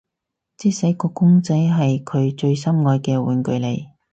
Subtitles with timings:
[0.57, 3.87] 即使個公仔係佢最心愛嘅玩具嚟